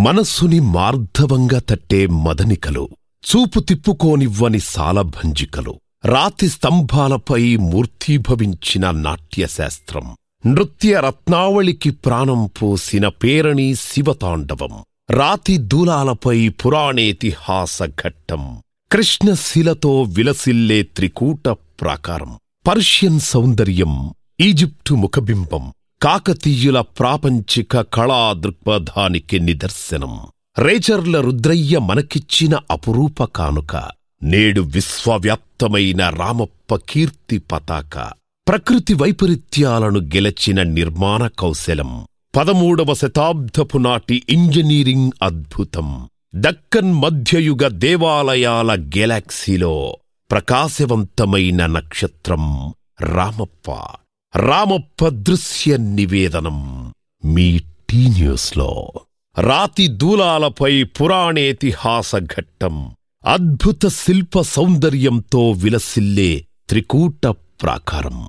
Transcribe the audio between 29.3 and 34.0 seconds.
నిదర్శనం. రేచర్ల రుద్రయ్య మనకిచ్చిన అపురూప కానుక